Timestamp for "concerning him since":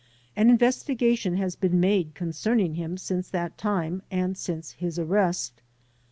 2.15-3.29